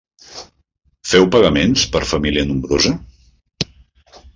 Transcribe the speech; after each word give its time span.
Feu 1.11 1.29
pagaments 1.37 1.85
per 1.97 2.03
família 2.15 2.49
nombrosa? 2.51 2.99